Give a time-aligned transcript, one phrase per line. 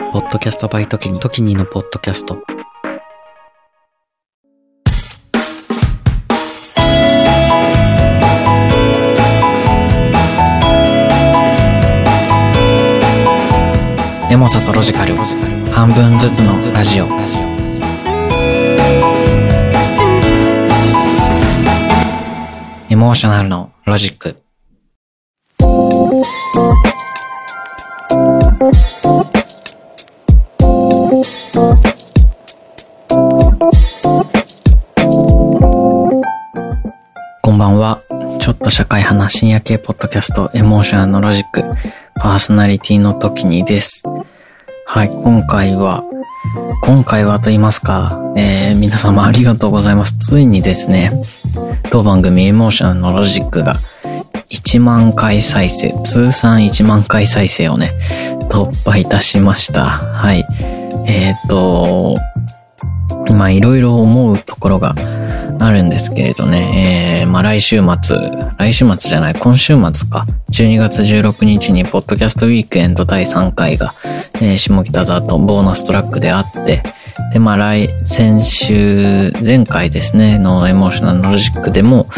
[0.00, 2.42] ポッドキャストバイトキニ、トキニのポッドキャスト。
[14.30, 15.14] エモさとロジカル、
[15.70, 17.06] 半分ずつのラジオ。
[22.88, 24.42] エモーショナルのロジック。
[33.60, 33.66] こ
[37.52, 38.00] んばんは。
[38.40, 41.62] ちょっと社会派な深夜系ポッドキャスト、エモーショナルのロジック、
[42.14, 44.02] パーソナリティの時にです。
[44.86, 46.04] はい、今回は、
[46.80, 50.16] 今回はと言いますか、えー、皆様ありがとうございます。
[50.16, 51.20] ついにですね、
[51.90, 53.76] 当番組エモーショナルのロジックが
[54.48, 57.92] 1万回再生、通算1万回再生をね、
[58.48, 59.84] 突破いたしました。
[59.84, 60.46] はい。
[61.06, 62.16] えっ、ー、と、
[63.32, 64.94] まあいろいろ思うところが
[65.60, 68.16] あるんですけれどね、えー、まあ来週末、
[68.58, 73.94] 来週末じゃない、今週末か、12月16日にポッドキャストウィークエンド第3回が、
[74.34, 76.82] えー、下北沢とボーナストラックであって、
[77.32, 82.08] で、まあ来、先週、前回ですね、のエモーショナルロジックでも、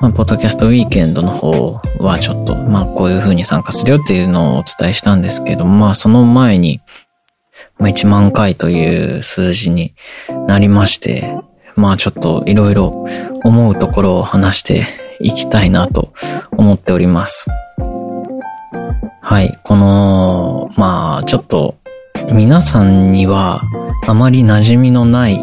[0.00, 6.80] まあ、ポッドキャストウィークエンドの方はちょっと、まあ、こういう風に参加するよっていうのをお伝えしたんですけど、まあ、その前に、
[7.78, 9.94] まあ、1万回という数字に
[10.46, 11.32] なりまして、
[11.76, 13.06] まあ、ちょっといろいろ
[13.44, 14.86] 思うところを話して
[15.20, 16.12] いきたいなと
[16.52, 17.48] 思っております。
[19.20, 21.76] はい、この、まあ、ちょっと、
[22.32, 23.62] 皆さんには
[24.06, 25.38] あまり馴染みのない、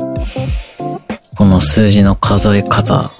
[1.37, 3.11] この数字の数え方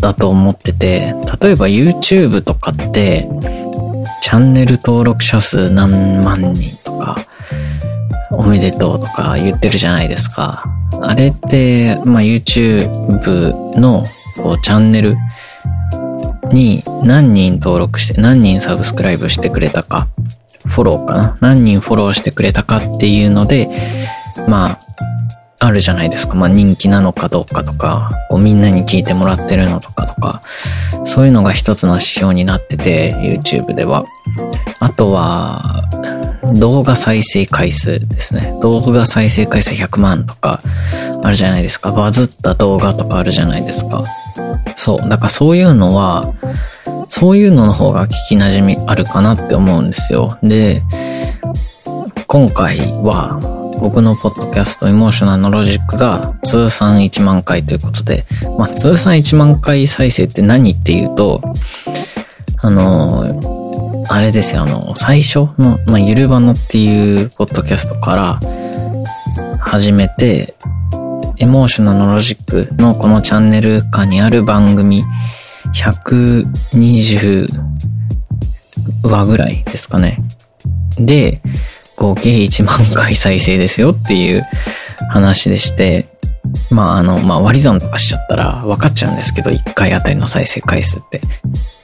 [0.00, 3.28] だと思ってて、例えば YouTube とかって、
[4.20, 7.26] チャンネル登録者数何万人とか、
[8.32, 10.64] おめでとうとか言ってるじゃないですか。
[11.00, 14.04] あれって、まあ、YouTube の
[14.36, 15.16] こうチャンネル
[16.50, 20.08] に何人登録して、何人サブスクライブしてくれたか、
[20.66, 21.38] フォローかな？
[21.40, 23.68] 何人フォローしてくれたかっていうので、
[24.48, 24.78] まあ、
[25.58, 26.34] あるじゃないですか。
[26.34, 30.42] まあ人気なのかどうかとか、こうみんなに聞いてもらってるのとかとか、
[31.04, 34.04] そういうのが一つの指標になってて、YouTube では。
[34.80, 35.88] あとは、
[36.54, 38.54] 動画再生回数ですね。
[38.60, 40.60] 動画再生回数100万とか、
[41.22, 41.92] あるじゃないですか。
[41.92, 44.04] バズった動画とかあるじゃないですか。
[44.76, 45.08] そう。
[45.08, 46.34] だからそういうのは、
[47.08, 50.38] そういうのの方が聞き馴染みあるかなって思うんですよ。
[50.42, 50.82] で、
[52.26, 53.38] 今回は、
[53.80, 58.24] 僕のポッドキャストエモーショナルのロジックが通算1万回ということで、
[58.56, 61.42] まあ通算1万回再生って何っていうと、
[62.58, 63.61] あの、
[64.08, 68.40] あれですよ、あの、最初の、まあゆるばなっていうポッドキャストから
[69.60, 70.54] 始めて、
[71.38, 75.04] エモーショナルロジックのこのチャンネル下にある番組
[75.74, 77.48] 120
[79.02, 80.22] 話ぐらいですかね。
[80.98, 81.40] で、
[81.96, 84.44] 合計1万回再生ですよっていう
[85.10, 86.08] 話でして、
[86.70, 91.20] まああの、まあ割り算とかしちゃったら分かっちゃうんですけど、1回あたりの再生回数って。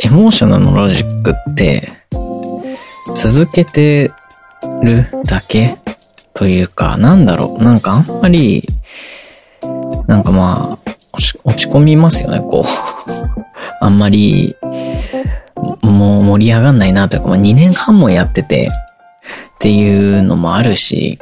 [0.00, 1.97] エモーショナルのロジックって、
[3.21, 4.12] 続けて
[4.83, 5.77] るだけ？
[6.34, 8.65] というか、なんだろう、なんかあんまり、
[10.06, 10.91] なんかまあ、
[11.43, 12.65] 落ち込みますよね、こう。
[13.84, 14.55] あんまり、
[15.83, 21.19] もう盛り上がんないなというか、まあ2年半もやってて、っていうのもあるし、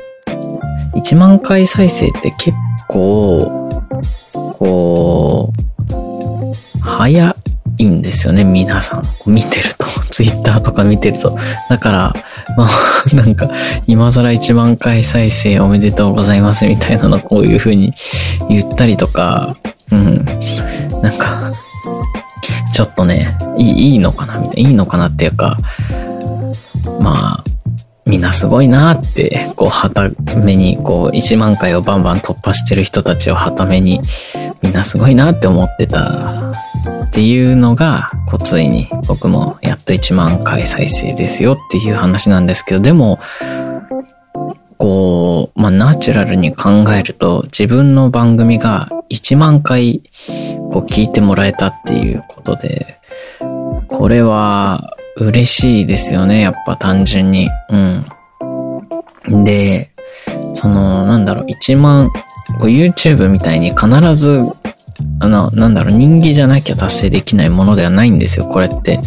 [0.96, 2.52] 1万回再生って結
[2.88, 3.82] 構、
[4.58, 7.34] こう、早
[7.78, 9.02] いいんですよね、皆さん。
[9.26, 9.86] 見てると。
[10.10, 11.36] ツイッターとか見てると。
[11.68, 12.14] だから、
[12.56, 12.70] まあ、
[13.14, 13.50] なんか、
[13.86, 17.92] 今更1万回再生おめでとうございますみたいなのこういう風に
[18.48, 19.56] 言ったりとか、
[19.92, 20.24] うん。
[21.02, 21.52] なんか、
[22.72, 24.68] ちょっとね、いいいいのかなみたいな。
[24.70, 25.58] いいのかなっていうか、
[27.00, 27.44] まあ、
[28.06, 34.00] みんなすごいなって、こう、はために、こう、1万回をバンバン突破してる人たちをはために、
[34.62, 36.52] みんなすごいなって思ってた
[37.16, 43.20] っていうのが、こう、ついに僕もやっと1万回再生ですよっていう話なんですけど、でも、
[44.76, 50.02] こう、まあ、ナチュラルに考えると、自分の番組が1万回、
[50.70, 52.98] こう、聞いてもらえたっていうことで、
[53.88, 57.48] これは、嬉しいですよね、やっぱ単純に。
[57.70, 59.42] うん。
[59.42, 59.90] で、
[60.52, 62.10] その、なんだろう、1万、
[62.60, 64.44] YouTube みたいに必ず、
[65.20, 69.00] あの、なんだろう、人気じゃなきゃ達成できないものではないんですよ、これって。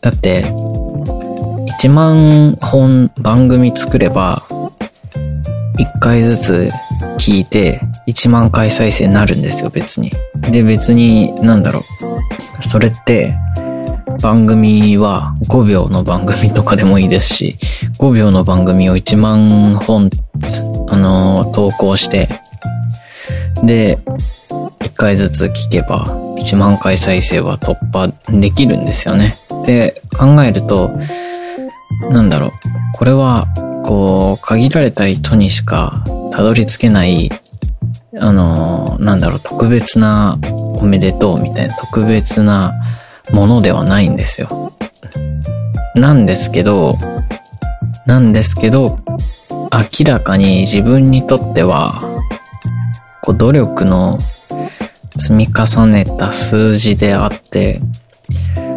[0.00, 0.44] だって、
[1.80, 4.44] 1万本番組作れば、
[5.78, 6.70] 1回ずつ
[7.18, 10.12] 聞いて1万回再生になるんですよ、別に。
[10.50, 12.64] で、別に、なんだろう。
[12.64, 13.34] それって、
[14.20, 17.58] 番組は5秒の番組とかでもいいですし、
[17.98, 20.10] 5秒の番組を1万本、
[20.88, 22.28] あの投稿して、
[23.62, 23.98] で、
[25.02, 26.04] 回ずつ聞けば
[26.38, 29.36] 1万回再生は突破できるんですよね。
[29.66, 30.92] で、考えると、
[32.12, 32.50] なんだろう。
[32.94, 33.48] これは、
[33.84, 37.32] こう、限られた人にしかたどり着けない、
[38.16, 40.38] あの、なんだろう、特別な
[40.76, 42.72] おめでとうみたいな特別な
[43.32, 44.72] ものではないんですよ。
[45.96, 46.96] なんですけど、
[48.06, 49.00] なんですけど、
[49.50, 52.00] 明らかに自分にとっては、
[53.20, 54.20] こう努力の
[55.22, 57.80] 積み重ねた数字であって、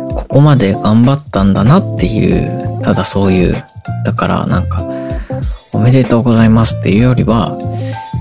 [0.10, 3.66] ここまで頑張ったんだなっていう、ただそういう、
[4.06, 4.86] だからなんか、
[5.74, 7.58] おめでとうございますっていうよりは、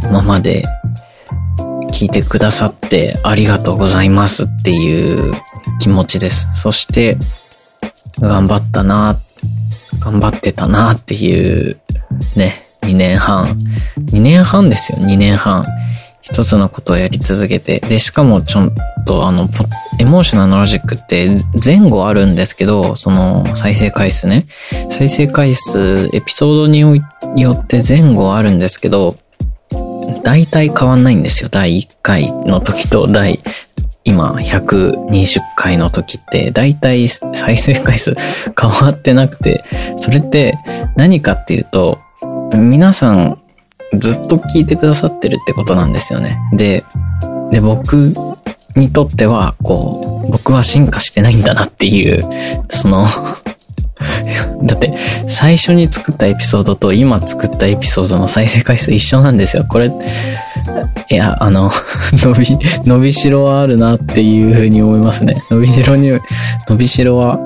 [0.05, 0.65] 今まで
[1.93, 5.35] 聞いてくださってありがとうございますっていう
[5.79, 6.49] 気持ちです。
[6.55, 7.19] そして、
[8.21, 9.19] 頑張ったな、
[9.99, 11.79] 頑張ってたなっていう、
[12.37, 13.59] ね、2年半。
[14.07, 15.67] 2年半ですよ、2年半。
[16.25, 17.81] 一つのことをやり続けて。
[17.81, 18.73] で、しかもちょっ
[19.07, 19.49] とあの、
[20.01, 24.47] エモーショナルのロジックって前後あるんですけど、その再生回数ね。
[24.91, 29.17] 再生回数、エピソードによって前後あるんですけど、
[30.23, 31.51] 大体変わんないんですよ。
[31.51, 33.41] 第1回の時と第
[34.05, 38.15] 今120回の時って大体再生回数
[38.59, 39.63] 変わってなくて、
[39.99, 40.59] それって
[40.97, 41.99] 何かっていうと、
[42.55, 43.44] 皆さん
[43.99, 46.39] ずっと聞いてくださってるってことなんですよね。
[46.53, 46.85] で、
[47.51, 48.15] で、僕
[48.77, 52.23] にとっては、こう、僕は進化してないんだなっていう、
[52.71, 53.07] その
[54.65, 54.93] だって、
[55.29, 59.65] 最初に作ったエピソードと今作ったエピソードの再生回数一緒なんですよ。
[59.69, 59.91] これ、
[61.11, 61.71] いや、あの、
[62.15, 62.47] 伸び、
[62.85, 65.43] 伸びしろはあるなっていうふうに思いますね。
[65.51, 66.11] 伸びしろに、
[66.69, 67.39] 伸びしろは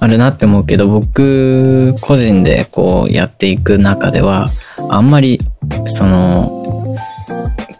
[0.00, 4.50] あるなって思うけど、僕個人でこうやっていく中では、
[4.88, 5.40] あんまり、
[5.88, 6.96] その、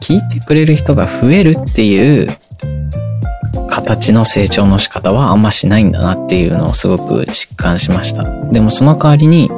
[0.00, 2.28] 聞いてくれる人が増えるっていう
[3.68, 8.24] 形の成長の仕方はあんましないんだなっていうのをすごく実感しました。
[8.50, 9.50] でもその代わりに、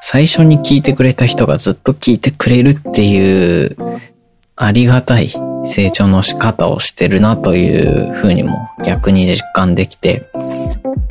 [0.00, 3.76] 最初に聞いてくれた人がずっと聞いてくれるっていう
[4.56, 5.32] ありがたい
[5.64, 10.30] 成長の仕方をしてるなというふうにも逆に実感できて、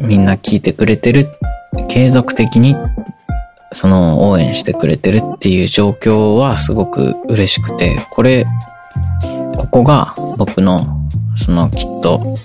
[0.01, 1.27] みんな聞いてくれてる、
[1.87, 2.75] 継続的に
[3.71, 8.45] その応援してくれてるっていう状況はすごく嬉しくて、これ、
[9.57, 10.85] ここが僕の
[11.35, 12.37] そのきっと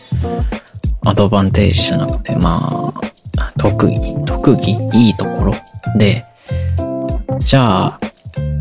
[1.02, 2.92] アドバンテージじゃなくて、ま
[3.36, 5.54] あ、特技、特技、いいところ
[5.96, 6.24] で、
[7.40, 8.00] じゃあ、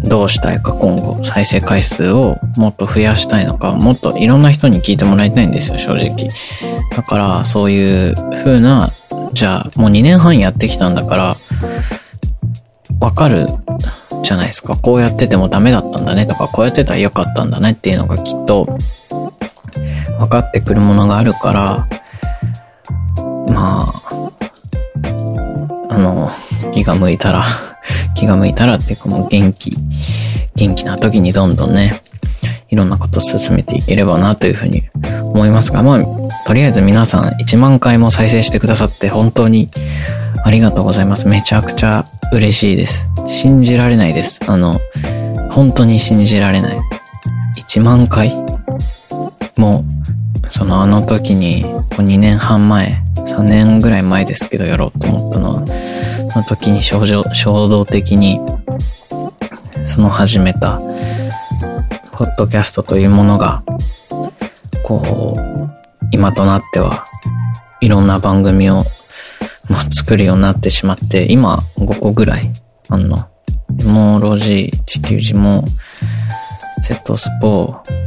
[0.03, 6.29] どうしたいか今後再生回数をもっと増やしたいのか、もっといろんな人に聞いてもらいたいんですよ、正直。
[6.95, 8.91] だからそういう風な、
[9.33, 11.37] じゃあもう2年半やってきたんだから、
[12.99, 13.47] わかる
[14.23, 14.75] じゃないですか。
[14.75, 18.77] こうやっててもダメだったんだねとか、こうやってたら良かったんだねっていうのがきっと
[20.19, 21.87] 分かってくるものがあるから、
[23.47, 24.31] まあ、
[25.89, 26.31] あの、
[26.73, 27.43] 気が向いたら
[28.15, 29.77] 気が向いたらっていうかもう元気、
[30.55, 32.01] 元気な時にどんどんね、
[32.69, 34.83] いろんなこと進めていければなというふうに
[35.23, 35.99] 思いますが、まあ、
[36.45, 39.69] とりあえず皆さん1万回も再生してくださって本当に
[40.43, 41.27] ありがとうございます。
[41.27, 43.09] めちゃくちゃ嬉しいです。
[43.27, 44.39] 信じられないです。
[44.47, 44.79] あの、
[45.51, 46.79] 本当に信じられない。
[47.57, 48.35] 1万回？
[49.57, 49.83] も
[50.43, 55.65] う、そのあの時に、2年半前、3年ぐらい前ですけどやろうと思ったのは、
[56.31, 57.05] その時に衝
[57.67, 58.39] 動的に、
[59.83, 60.79] その始めた、
[62.11, 63.63] ポッドキャストというものが、
[64.83, 65.39] こう、
[66.11, 67.05] 今となっては、
[67.81, 68.85] いろんな番組を、
[69.69, 72.51] まあ、作るようになってしまって、今5個ぐらい、
[72.89, 73.29] あの、
[73.79, 75.63] エモロジー、地球人も、
[76.81, 77.99] セットスポー、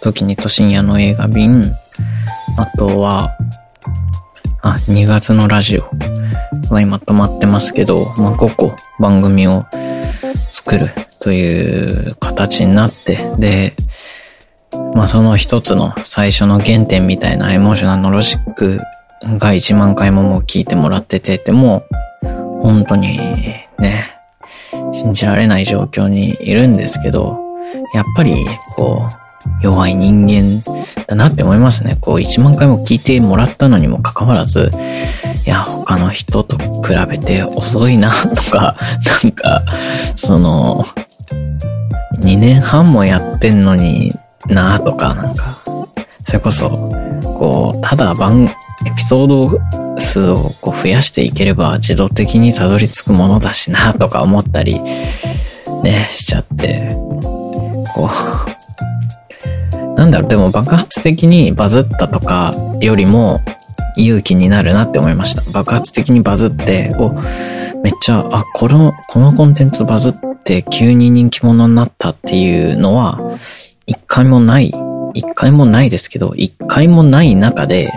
[0.00, 1.64] 時にと深夜の映画便、
[2.58, 3.36] あとは、
[4.62, 5.88] あ、2月のラジオ
[6.70, 9.64] が今止まってますけど、まあ、5個番組を
[10.50, 13.76] 作るという形になって、で、
[14.94, 18.80] まあその一つの最初の原点みたいなエモーショナルのロジック
[19.38, 21.84] が1万回ももう聞いてもらってて、でも、
[22.62, 23.18] 本当に
[23.78, 24.18] ね、
[24.92, 27.38] 信じられない状況にいるんですけど、
[27.94, 29.26] やっぱり、こう、
[29.62, 30.62] 弱い人間
[31.06, 31.96] だなって思いますね。
[32.00, 34.70] こう、1万回も聞いてもらったのにもかかわらず、
[35.44, 38.76] いや、他の人と比べて遅いなとか、
[39.22, 39.62] なんか、
[40.14, 40.84] その、
[42.20, 44.14] 2年半もやってんのに
[44.48, 45.58] なとか、なんか、
[46.24, 46.70] それこそ、
[47.22, 48.50] こう、ただ番、
[48.84, 49.58] エピソード
[49.98, 54.80] 数をこう増やしていければ自動的にたどり着くものだしなとか思ったり、
[55.82, 56.90] ね、しちゃって、
[57.94, 63.40] こう、なんだろう、でも爆発的にバズったとかよりも
[63.96, 65.42] 勇気になるなって思いました。
[65.50, 67.12] 爆発的にバズって、お、
[67.82, 70.14] めっちゃ、あ、この、このコンテンツバズっ
[70.44, 73.18] て急に人気者になったっていうのは、
[73.86, 74.74] 一回もない、
[75.14, 77.90] 一回もないですけど、一回もない中で、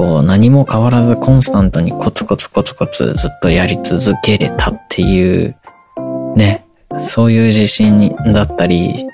[0.00, 5.54] こう何も変わらずコンスタントにコツコツコツコツずっとやり続けれたっていう、
[6.36, 6.64] ね、
[7.00, 9.06] そういう自信だったり、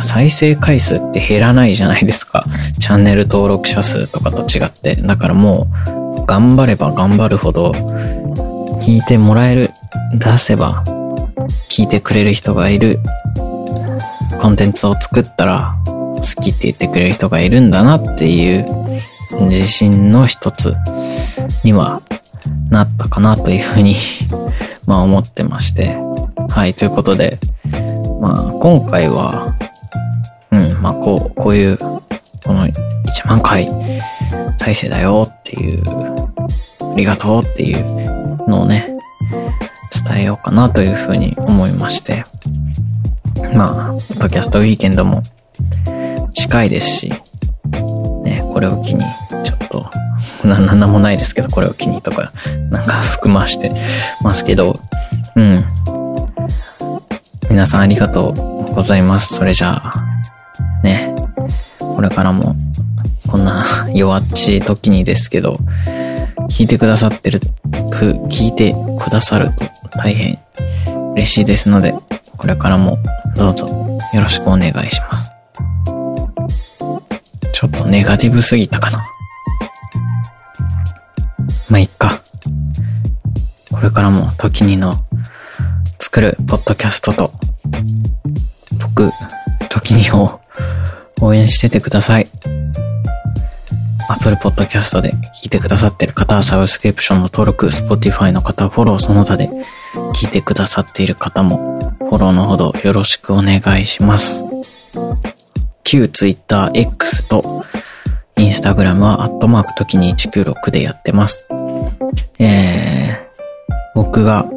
[0.00, 2.44] 再生回数って減らないじゃないですか。
[2.78, 4.94] チャンネル登録者数とかと違って。
[4.94, 5.66] だからも
[6.22, 7.72] う、頑張れば頑張るほど、
[8.82, 9.70] 聞いてもらえる、
[10.14, 10.84] 出せば、
[11.68, 13.00] 聞いてくれる人がいる、
[14.40, 18.80] コンテンツを作ったら、好きって言ってくれる人がいるんだなっていう
[19.32, 20.74] 自信の一つ
[21.64, 22.02] には
[22.70, 23.96] なったかなというふうに
[24.86, 25.96] まあ思ってまして。
[26.48, 27.38] はい、ということで、
[28.20, 29.54] まあ今回は、
[30.50, 32.00] うん、まあこう、こういう、こ
[32.46, 32.72] の1
[33.28, 33.70] 万回
[34.56, 35.82] 再生だよっていう、
[36.80, 38.96] ありがとうっていうのをね、
[40.08, 42.24] 伝えようかなというふうに思いまして。
[43.54, 45.22] まあ、ポッドキャストウィーケンドも
[46.34, 47.12] 近いですし、
[48.60, 49.02] これを機に、
[49.42, 49.90] ちょっと、
[50.44, 52.30] な、なんもないですけど、これを機にとか、
[52.68, 53.72] なんか含まして
[54.20, 54.78] ますけど、
[55.34, 55.64] うん。
[57.48, 59.32] 皆さんありがとうございます。
[59.36, 60.04] それじゃあ、
[60.84, 61.14] ね、
[61.78, 62.54] これからも、
[63.28, 63.64] こんな
[63.94, 65.56] 弱っちい時にですけど、
[66.50, 67.40] 聞いてくださってる、
[67.90, 69.64] く、聞いてくださると
[69.96, 70.38] 大変
[71.14, 71.94] 嬉しいですので、
[72.36, 72.98] これからも
[73.36, 73.68] どうぞ
[74.12, 75.29] よろしくお願いします。
[77.60, 79.04] ちょっとネガティブすぎたかな。
[81.68, 82.22] まあ、いっか。
[83.70, 85.04] これからも時にの
[85.98, 87.34] 作るポッドキャストと、
[88.78, 89.10] 僕、
[89.68, 90.40] 時にを
[91.20, 92.30] 応援しててください。
[94.08, 95.12] Apple Podcast で
[95.42, 99.50] 聞いてくださってる方はサブスクリプションの登録、Spotify の方はフォローその他で
[100.14, 104.46] 聞いてくださっている方もフォローのほどよろしくお願いします。
[105.90, 107.64] 旧 Twitter X と
[108.36, 111.46] Instagram はアットマーク時に196でやってます。
[112.38, 114.48] えー、僕が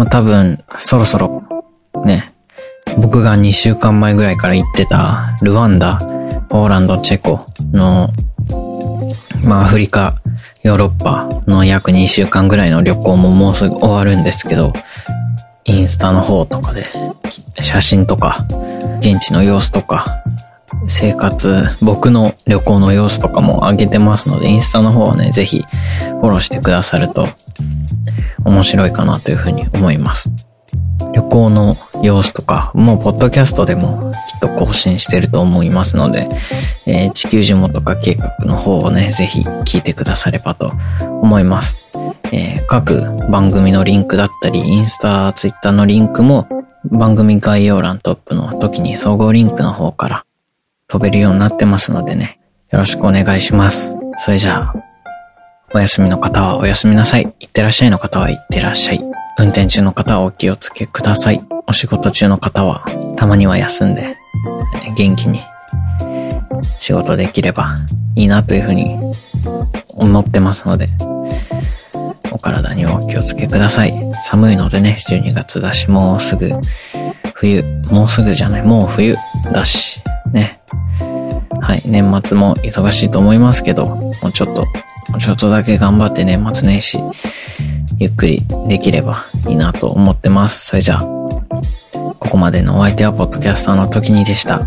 [0.00, 1.42] まあ、多分、そろそろ、
[2.06, 2.32] ね、
[2.96, 5.98] 僕が2週間前ぐらいから行ってた、ルワンダ、
[6.48, 8.10] ポーランド、チェコの、
[9.44, 10.22] まあ、アフリカ、
[10.62, 14.72] ヨーロッパの約2週間ぐらいの旅行ももうすぐ終わるんですけど、
[15.64, 16.86] インスタの方とかで、
[17.60, 18.46] 写真とか、
[19.00, 20.19] 現地の様子とか、
[20.86, 27.28] 生活、僕の旅行の様子とかも上げてますので、インスタの方はね、ぜひフォローしてくださると
[28.44, 30.30] 面白いかなというふうに思います。
[31.12, 36.28] 旅行の様子とか、もうポッドキャストでもきっと更新してると思いますので、
[36.86, 40.72] えー、地球地元化計画の方をね、ぜひ聞いてくださればと
[41.22, 41.78] 思います。
[42.32, 46.48] えー、各番組のリンクだったり、インスタ、ツイッターのリンクも
[46.84, 50.24] 番組概要欄トップの時に総合リンクの方から
[50.90, 53.96] 飛べるようになってますのでね、よろしくお願いします。
[54.18, 54.74] それじゃあ、
[55.72, 57.32] お休みの方はお休みなさい。
[57.38, 59.00] いってらっしゃいの方はいってらっしゃい。
[59.38, 61.44] 運転中の方はお気をつけください。
[61.68, 62.84] お仕事中の方は
[63.16, 64.16] たまには休んで
[64.96, 65.40] 元気に
[66.80, 67.78] 仕事できれば
[68.16, 68.98] いいなというふうに
[69.90, 70.88] 思ってますので、
[72.32, 73.94] お体にお気をつけください。
[74.24, 76.50] 寒いのでね、12月だし、もうすぐ
[77.34, 79.16] 冬、もうすぐじゃない、もう冬
[79.52, 80.02] だし、
[81.70, 84.66] はい、年末も忙しいと思いますけど、もうちょっと
[85.20, 86.98] ちょっとだけ頑張って年末年始、
[88.00, 90.66] ゆっくりできればいいなと思ってます。
[90.66, 94.66] それじゃあ、ここまでのお相手はポッドキャスターの時にでした。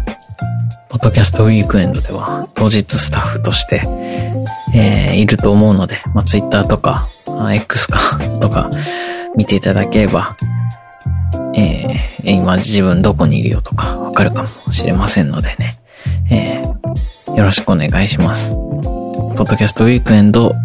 [0.87, 3.81] ポッドキャストウィークエンドでは当日スタッフとして、
[4.73, 7.09] えー、いると思うので、まあ、Twitter とか、
[7.51, 7.99] X か
[8.39, 8.71] とか
[9.35, 10.37] 見ていただければ、
[11.53, 15.82] えー、今自分どこにいるよとかわかるかもしれませんのでね、
[17.35, 18.51] よろしくお願いします。
[18.53, 20.55] ポッドキャストウィークエンド、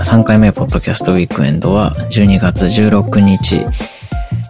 [0.00, 3.66] 3回目ポッドキャストウィークエンドは12月16日、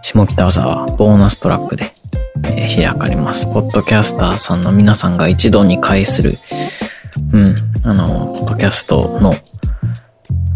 [0.03, 1.93] 下北沢ボーナストラックで、
[2.43, 3.45] 開かれます。
[3.45, 6.37] ポッドキャスターさんの皆さんが一度に会する、
[7.33, 9.35] うん、あの、ポッドキャストの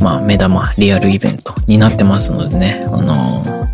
[0.01, 3.70] まあ目玉、リアルイベントになってますのでね、あの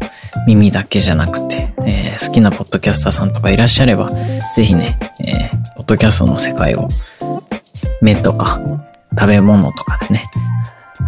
[0.45, 4.09] 耳だけじゃなくて、えー好きなポッドキャスターさんとかいらっしゃれば、
[4.55, 6.89] ぜひね、えーポッドキャストの世界を
[8.01, 8.59] 目とか
[9.11, 10.29] 食べ物とかでね、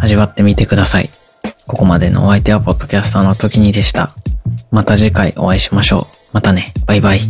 [0.00, 1.10] 味わってみてください。
[1.66, 4.14] ここまでのお相手はポッドキャスターの時にでした。
[4.70, 6.16] また次回お会いしましょう。
[6.32, 6.74] またね。
[6.86, 7.20] バイバイ。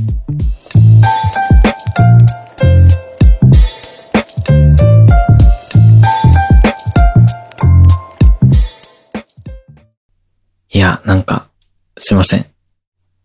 [10.72, 11.48] いや、なんか、
[11.98, 12.46] すいません。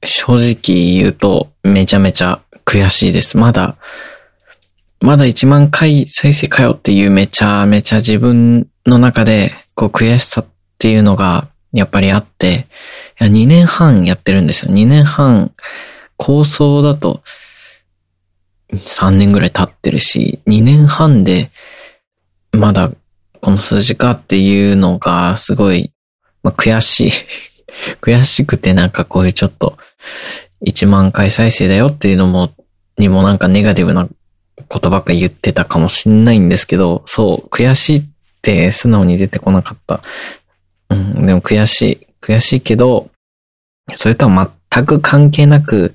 [0.03, 3.37] 正直言うと、めちゃめちゃ悔しいです。
[3.37, 3.77] まだ、
[5.05, 10.45] まだ1万回再生かよっていうめちゃめちゃ自分の中で、こう悔しさっ
[10.79, 12.65] ていうのが、やっぱりあって、
[13.21, 14.71] いや、2年半やってるんですよ。
[14.73, 15.51] 2年半、
[16.17, 17.21] 構想だと、
[18.73, 21.51] 3年ぐらい経ってるし、2年半で、
[22.51, 22.89] まだ、
[23.41, 25.93] この数字かっていうのが、すごい、
[26.41, 27.11] まあ、悔しい。
[28.01, 29.77] 悔しくてなんかこういうちょっと、
[30.65, 32.55] 1万回再生だよっていうのも、
[32.97, 34.07] にもなんかネガティブな
[34.67, 38.03] ことばっか言ってたかもしんないんですけど、そう、悔しいっ
[38.41, 40.01] て素直に出てこなかった。
[40.89, 42.07] うん、でも悔しい。
[42.21, 43.09] 悔しいけど、
[43.91, 45.93] それとは全く関係なく、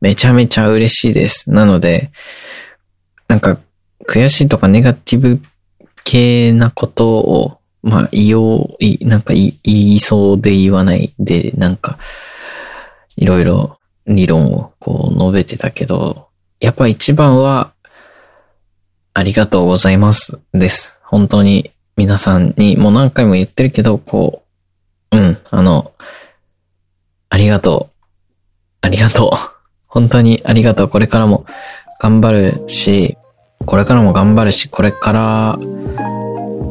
[0.00, 1.50] めちゃめちゃ嬉しいです。
[1.50, 2.10] なので、
[3.28, 3.58] なんか、
[4.06, 5.40] 悔しいとかネガティブ
[6.04, 11.98] 系なことを、まあ、言おう、なんか言い言いそうで言わないで、なんか、
[13.16, 16.28] いろいろ理論をこう述べてたけど、
[16.60, 17.72] やっぱ一番は、
[19.18, 20.98] ありがとうございますです。
[21.02, 24.42] 本当に皆さんにもう何回も言ってるけど、こ
[25.10, 25.92] う、うん、あの、
[27.30, 28.04] ありがとう。
[28.82, 29.30] ありがとう。
[29.88, 30.88] 本当にありがとう。
[30.90, 31.46] これからも
[31.98, 32.30] 頑張
[32.60, 33.16] るし、
[33.64, 35.56] これからも頑張るし、これから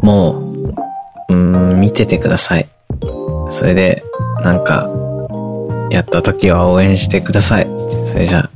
[0.04, 0.34] も
[1.30, 2.70] う、うん、見ててください。
[3.50, 4.04] それで、
[4.44, 4.88] なんか、
[5.90, 7.68] やった時は応援してください。
[8.06, 8.48] それじゃ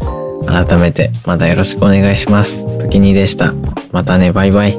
[0.00, 0.04] あ、
[0.46, 2.66] 改めてまたよろしくお願いします。
[2.78, 3.52] 時にでした。
[3.92, 4.76] またね、バイバイ。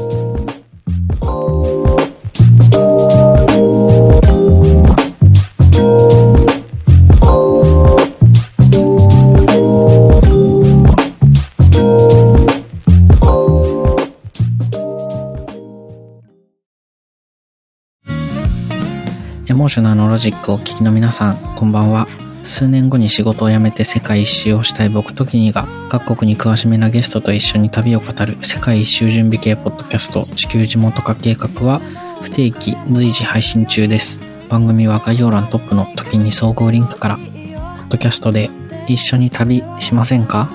[19.47, 22.25] エモーショナルのロジックをお聞きの皆さん、こんばんは。
[22.46, 31.82] 数年後に仕事を辞めて世界一周をしたい僕ときにが、各国に詳しめなゲストと一緒に旅を語る世界一周準備系ポッドキャスト、地球地元化計画は、
[32.22, 34.22] 不定期随時配信中です。
[34.48, 38.50] 番組は概要欄トップの時に総合リンクから、ポッドキャストで
[38.88, 40.50] 一緒に旅しませんか？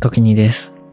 [0.00, 0.74] 時にです。